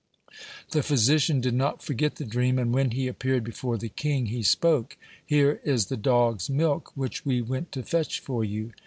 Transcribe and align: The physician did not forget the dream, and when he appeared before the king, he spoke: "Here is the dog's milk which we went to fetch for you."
The 0.71 0.81
physician 0.81 1.41
did 1.41 1.53
not 1.53 1.83
forget 1.83 2.15
the 2.15 2.25
dream, 2.25 2.57
and 2.57 2.73
when 2.73 2.89
he 2.89 3.07
appeared 3.07 3.43
before 3.43 3.77
the 3.77 3.87
king, 3.89 4.25
he 4.25 4.41
spoke: 4.41 4.97
"Here 5.23 5.61
is 5.63 5.85
the 5.89 5.95
dog's 5.95 6.49
milk 6.49 6.91
which 6.97 7.23
we 7.23 7.39
went 7.43 7.71
to 7.73 7.83
fetch 7.83 8.19
for 8.19 8.43
you." 8.43 8.71